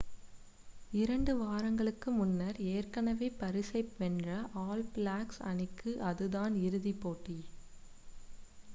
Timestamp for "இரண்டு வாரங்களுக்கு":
0.91-2.09